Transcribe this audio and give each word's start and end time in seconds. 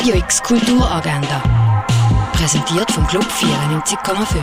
Radio 0.00 0.14
X 0.14 0.42
Kulturagenda. 0.42 1.42
Präsentiert 2.32 2.90
vom 2.90 3.06
Club 3.06 3.22
94,5. 3.24 4.42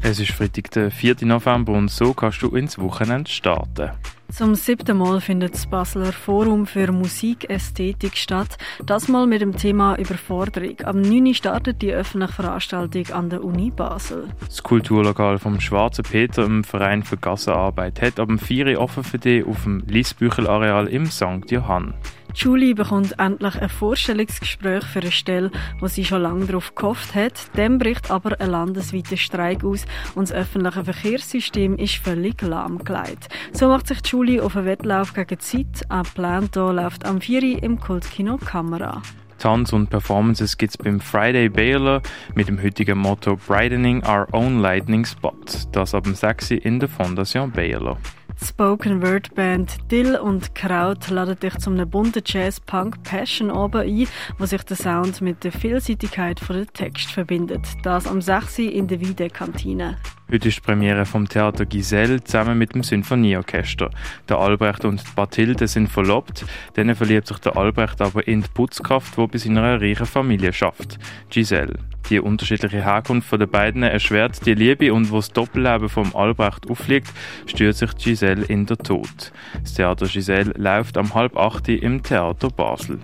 Es 0.00 0.20
ist 0.20 0.32
Freitag, 0.32 0.70
der 0.70 0.90
4. 0.90 1.16
November 1.20 1.74
und 1.74 1.90
so 1.90 2.14
kannst 2.14 2.40
du 2.40 2.56
ins 2.56 2.78
Wochenende 2.78 3.30
starten. 3.30 3.90
Zum 4.30 4.54
siebten 4.54 4.98
Mal 4.98 5.22
findet 5.22 5.54
das 5.54 5.66
Basler 5.66 6.12
Forum 6.12 6.66
für 6.66 6.92
Musikästhetik 6.92 8.16
statt. 8.16 8.58
Das 8.84 9.08
mal 9.08 9.26
mit 9.26 9.40
dem 9.40 9.56
Thema 9.56 9.98
Überforderung. 9.98 10.76
Am 10.84 11.00
9. 11.00 11.32
startet 11.32 11.80
die 11.80 11.92
öffentliche 11.92 12.34
Veranstaltung 12.34 13.10
an 13.10 13.30
der 13.30 13.42
Uni 13.42 13.70
Basel. 13.70 14.28
Das 14.46 14.62
Kulturlokal 14.62 15.38
vom 15.38 15.58
Schwarzen 15.60 16.04
Peter 16.04 16.44
im 16.44 16.62
Verein 16.62 17.02
für 17.02 17.16
Gassenarbeit 17.16 18.02
hat 18.02 18.20
ab 18.20 18.28
dem 18.28 18.38
4. 18.38 18.78
offen 18.78 19.02
für 19.02 19.18
dich 19.18 19.46
auf 19.46 19.64
dem 19.64 19.82
Liesbüchel-Areal 19.88 20.88
im 20.88 21.06
St. 21.06 21.50
Johann. 21.50 21.94
Julie 22.34 22.74
bekommt 22.74 23.18
endlich 23.18 23.60
ein 23.60 23.68
Vorstellungsgespräch 23.68 24.84
für 24.84 25.00
eine 25.00 25.10
Stelle, 25.10 25.50
wo 25.80 25.88
sie 25.88 26.04
schon 26.04 26.22
lange 26.22 26.46
darauf 26.46 26.74
gehofft 26.74 27.14
hat. 27.14 27.56
Dem 27.56 27.78
bricht 27.78 28.10
aber 28.10 28.40
ein 28.40 28.50
landesweiter 28.50 29.16
Streik 29.16 29.64
aus 29.64 29.86
und 30.14 30.28
das 30.28 30.36
öffentliche 30.36 30.84
Verkehrssystem 30.84 31.76
ist 31.76 31.96
völlig 31.96 32.40
lahmgelegt. 32.42 33.28
So 33.52 33.68
macht 33.68 33.88
sich 33.88 33.98
Julie 34.06 34.17
auf 34.18 34.56
einen 34.56 34.66
Wettlauf 34.66 35.14
gegen 35.14 35.38
Zeit. 35.38 35.84
Ein 35.88 36.02
Plan 36.02 36.48
hier 36.52 36.72
läuft 36.72 37.06
am 37.06 37.20
4. 37.20 37.62
im 37.62 37.78
Kultkino 37.78 38.36
Kamera. 38.36 39.00
Tanz 39.38 39.72
und 39.72 39.90
Performances 39.90 40.58
gibt 40.58 40.72
es 40.72 40.76
beim 40.76 40.98
Friday 40.98 41.48
Baylor 41.48 42.02
mit 42.34 42.48
dem 42.48 42.60
heutigen 42.60 42.98
Motto 42.98 43.36
Brightening 43.36 44.02
Our 44.04 44.26
Own 44.32 44.58
Lightning 44.58 45.04
Spot. 45.04 45.32
Das 45.70 45.94
ab 45.94 46.02
dem 46.02 46.16
6. 46.16 46.50
in 46.50 46.80
der 46.80 46.88
Fondation 46.88 47.52
Baylor. 47.52 47.96
Spoken 48.40 49.02
Word 49.02 49.34
Band 49.34 49.76
Dill 49.90 50.14
und 50.16 50.54
Kraut 50.54 51.10
laden 51.10 51.38
dich 51.40 51.56
zum 51.58 51.76
bunten 51.90 52.22
Jazz 52.24 52.60
Punk 52.60 53.02
Passion 53.02 53.50
oben 53.50 53.80
ein, 53.80 54.06
wo 54.38 54.46
sich 54.46 54.62
der 54.62 54.76
Sound 54.76 55.20
mit 55.20 55.42
der 55.42 55.52
Vielseitigkeit 55.52 56.38
von 56.38 56.56
der 56.56 56.66
Text 56.66 57.10
verbindet. 57.10 57.66
Das 57.82 58.06
am 58.06 58.20
6. 58.20 58.60
in 58.60 58.86
der 58.86 59.00
Wiede 59.00 59.28
Kantine. 59.28 59.96
Heute 60.30 60.48
ist 60.48 60.58
die 60.58 60.60
Premiere 60.60 61.04
vom 61.04 61.28
Theater 61.28 61.66
Giselle 61.66 62.22
zusammen 62.22 62.58
mit 62.58 62.74
dem 62.74 62.82
Sinfonieorchester. 62.82 63.90
Der 64.28 64.38
Albrecht 64.38 64.84
und 64.84 65.00
die 65.00 65.14
Bathilde 65.16 65.66
sind 65.66 65.88
verlobt, 65.88 66.44
dann 66.74 66.94
verliebt 66.94 67.26
sich 67.26 67.38
der 67.38 67.56
Albrecht 67.56 68.00
aber 68.00 68.26
in 68.28 68.42
die 68.42 68.48
Putzkraft, 68.54 69.16
die 69.16 69.26
bei 69.26 69.38
seiner 69.38 69.80
reichen 69.80 70.06
Familie 70.06 70.52
schafft. 70.52 70.98
Giselle. 71.28 71.78
Die 72.10 72.20
unterschiedliche 72.20 72.82
Herkunft 72.82 73.30
der 73.32 73.46
beiden 73.46 73.82
erschwert 73.82 74.46
die 74.46 74.54
Liebe 74.54 74.94
und 74.94 75.10
wo 75.10 75.16
das 75.16 75.30
Doppelleben 75.30 75.90
vom 75.90 76.16
Albrecht 76.16 76.70
aufliegt, 76.70 77.12
stört 77.46 77.76
sich 77.76 77.94
Giselle 77.96 78.44
in 78.46 78.64
der 78.64 78.78
Tod. 78.78 79.32
Das 79.60 79.74
Theater 79.74 80.06
Giselle 80.06 80.52
läuft 80.56 80.96
am 80.96 81.14
halb 81.14 81.36
acht 81.36 81.68
im 81.68 82.02
Theater 82.02 82.48
Basel. 82.48 82.98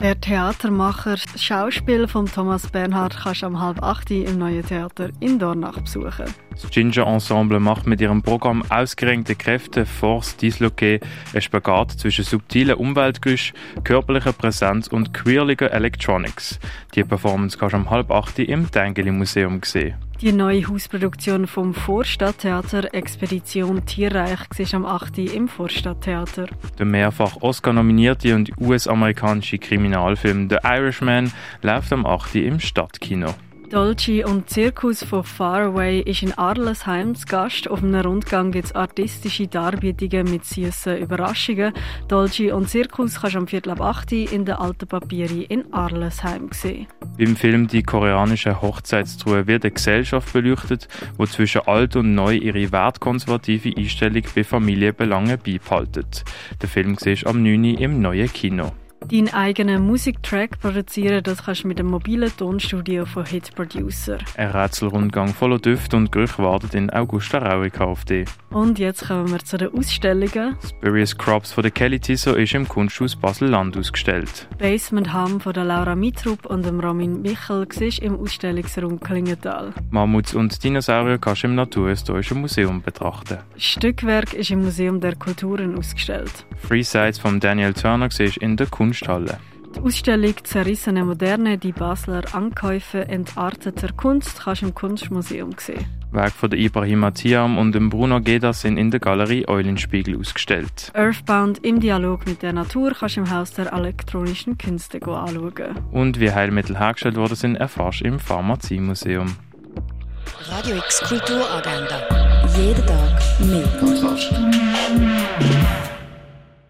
Der 0.00 0.20
Theatermacher 0.20 1.16
Schauspiel 1.36 2.08
von 2.08 2.26
Thomas 2.26 2.66
Bernhard 2.66 3.16
kannst 3.16 3.42
du 3.42 3.46
am 3.46 3.60
halb 3.60 3.82
acht 3.82 4.10
im 4.10 4.38
neuen 4.38 4.66
Theater 4.66 5.10
in 5.20 5.38
Dornach 5.38 5.80
besuchen. 5.80 6.26
Das 6.50 6.68
Ginger 6.70 7.06
Ensemble 7.06 7.60
macht 7.60 7.86
mit 7.86 8.00
ihrem 8.00 8.20
Programm 8.20 8.62
Ausgerenkte 8.68 9.34
Kräfte 9.34 9.86
Force 9.86 10.36
Disloqué 10.38 11.00
ein 11.32 11.40
Spagat 11.40 11.92
zwischen 11.92 12.24
subtilen 12.24 12.76
Umweltgeräusch, 12.76 13.54
körperlicher 13.84 14.32
Präsenz 14.32 14.88
und 14.88 15.14
queerlicher 15.14 15.72
Electronics. 15.72 16.58
Die 16.94 17.04
Performance 17.04 17.56
kannst 17.56 17.72
du 17.72 17.78
am 17.78 17.90
halb 17.90 18.10
acht 18.10 18.38
im 18.38 18.70
Tengeli 18.70 19.12
Museum 19.12 19.60
sehen. 19.62 20.03
Die 20.20 20.32
neue 20.32 20.66
Hausproduktion 20.68 21.46
vom 21.46 21.74
Vorstadttheater 21.74 22.94
Expedition 22.94 23.84
Tierreich 23.84 24.38
siehst 24.54 24.74
am 24.74 24.86
8. 24.86 25.18
im 25.18 25.48
Vorstadttheater. 25.48 26.46
Der 26.78 26.86
mehrfach 26.86 27.42
Oscar-nominierte 27.42 28.34
und 28.34 28.52
US-amerikanische 28.60 29.58
Kriminalfilm 29.58 30.48
The 30.48 30.58
Irishman 30.62 31.32
läuft 31.62 31.92
am 31.92 32.06
8. 32.06 32.36
im 32.36 32.60
Stadtkino. 32.60 33.34
Dolce 33.70 34.24
und 34.24 34.48
Zirkus 34.48 35.02
von 35.02 35.24
Faraway 35.24 36.00
ist 36.00 36.22
in 36.22 36.32
Arlesheim 36.38 37.16
zu 37.16 37.26
Gast. 37.26 37.68
Auf 37.68 37.82
einem 37.82 38.00
Rundgang 38.00 38.52
gibt 38.52 38.66
es 38.66 38.74
artistische 38.74 39.48
Darbietungen 39.48 40.30
mit 40.30 40.44
süßen 40.44 40.98
Überraschungen. 40.98 41.72
Dolce 42.06 42.52
und 42.52 42.68
Zirkus 42.68 43.20
kannst 43.20 43.34
du 43.34 43.38
am 43.40 43.48
Viertel 43.48 43.70
ab 43.70 43.80
8 43.80 44.12
in 44.12 44.44
der 44.44 44.60
Alten 44.60 44.86
Papieri 44.86 45.42
in 45.42 45.72
Arlesheim 45.72 46.50
sehen. 46.52 46.86
Im 47.16 47.36
Film 47.36 47.68
Die 47.68 47.84
koreanische 47.84 48.60
Hochzeitstruhe 48.60 49.46
wird 49.46 49.64
eine 49.64 49.70
Gesellschaft 49.70 50.32
beleuchtet, 50.32 50.88
wo 51.16 51.26
zwischen 51.26 51.60
alt 51.62 51.94
und 51.94 52.14
neu 52.14 52.34
ihre 52.34 52.72
wertkonservative 52.72 53.72
Einstellung 53.76 54.24
bei 54.34 54.42
Familienbelangen 54.42 55.38
beibehaltet. 55.38 56.24
Der 56.60 56.68
Film 56.68 56.96
siehst 56.98 57.24
am 57.26 57.42
9. 57.42 57.76
im 57.76 58.00
neuen 58.00 58.32
Kino. 58.32 58.72
Deinen 59.10 59.34
eigenen 59.34 59.86
Musiktrack 59.86 60.58
produzieren, 60.60 61.22
das 61.22 61.44
kannst 61.44 61.64
du 61.64 61.68
mit 61.68 61.78
dem 61.78 61.88
mobilen 61.88 62.32
Tonstudio 62.34 63.04
von 63.04 63.26
Hit 63.26 63.54
Producer. 63.54 64.16
Ein 64.36 64.50
Rätselrundgang 64.50 65.34
voller 65.34 65.58
Düfte 65.58 65.96
und 65.96 66.10
Gerüche 66.10 66.42
wartet 66.42 66.74
in 66.74 66.88
Augusta 66.88 67.38
Raurica 67.38 67.84
auf 67.84 68.06
dich. 68.06 68.26
Und 68.50 68.78
jetzt 68.78 69.08
kommen 69.08 69.30
wir 69.30 69.40
zu 69.40 69.58
den 69.58 69.76
Ausstellungen. 69.76 70.56
Spurious 70.66 71.18
Crops 71.18 71.52
von 71.52 71.62
der 71.62 71.70
Kelly 71.70 72.00
Tissot 72.00 72.36
ist 72.36 72.54
im 72.54 72.66
Kunsthaus 72.66 73.14
Basel-Land 73.14 73.76
ausgestellt. 73.76 74.48
Basement 74.58 75.12
Ham 75.12 75.40
von 75.40 75.52
der 75.52 75.64
Laura 75.64 75.94
Mitrup 75.94 76.46
und 76.46 76.64
dem 76.64 76.80
Romin 76.80 77.20
Michel 77.20 77.66
siehst 77.70 77.98
im 77.98 78.18
Ausstellungsraum 78.18 79.00
Klingenthal. 79.00 79.74
Mammuts 79.90 80.34
und 80.34 80.64
Dinosaurier 80.64 81.18
kannst 81.18 81.42
du 81.42 81.48
im 81.48 81.56
Naturhistorischen 81.56 82.40
Museum 82.40 82.80
betrachten. 82.80 83.38
Stückwerk 83.58 84.32
ist 84.32 84.50
im 84.50 84.62
Museum 84.62 85.00
der 85.00 85.14
Kulturen 85.16 85.76
ausgestellt. 85.76 86.46
Free 86.56 86.82
Sites 86.82 87.18
von 87.18 87.40
Daniel 87.40 87.74
Turner 87.74 88.08
siehst 88.10 88.38
in 88.38 88.56
der 88.56 88.68
Kunsthalle. 88.94 89.38
Die 89.74 89.80
Ausstellung 89.80 90.34
Zerrissene 90.44 91.04
Moderne, 91.04 91.58
die 91.58 91.72
Basler 91.72 92.22
Ankäufe 92.32 93.08
entarteter 93.08 93.92
Kunst 93.92 94.42
kannst 94.44 94.62
du 94.62 94.66
im 94.66 94.74
Kunstmuseum 94.74 95.50
sehen. 95.58 95.84
Werk 96.12 96.32
von 96.32 96.48
der 96.48 96.60
Ibrahim 96.60 97.12
Tiam 97.12 97.58
und 97.58 97.74
dem 97.74 97.90
Bruno 97.90 98.20
Geda 98.20 98.52
sind 98.52 98.76
in 98.76 98.92
der 98.92 99.00
Galerie 99.00 99.48
Eulenspiegel 99.48 100.16
ausgestellt. 100.16 100.92
Earthbound 100.94 101.64
im 101.64 101.80
Dialog 101.80 102.24
mit 102.24 102.42
der 102.42 102.52
Natur 102.52 102.92
kannst 102.92 103.16
du 103.16 103.22
im 103.22 103.30
Haus 103.30 103.52
der 103.52 103.72
elektronischen 103.72 104.56
Künste 104.58 105.02
anschauen. 105.02 105.76
Und 105.90 106.20
wie 106.20 106.30
Heilmittel 106.30 106.78
hergestellt 106.78 107.16
worden 107.16 107.34
sind, 107.34 107.56
erfährst 107.56 108.02
du 108.02 108.04
im 108.04 108.20
Pharmaziemuseum. 108.20 109.34
Radio 110.50 110.76
X 110.76 111.00
Kulturagenda. 111.00 112.46
Jeden 112.56 112.86
Tag 112.86 113.40
mehr. 113.40 113.66
Kontrast. 113.80 114.32